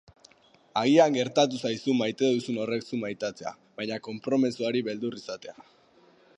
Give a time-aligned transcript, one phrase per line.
[0.79, 5.59] Agian gertatu zaizu maite duzun horrek zu maitatzea, baina konpromezuari beldur izatea.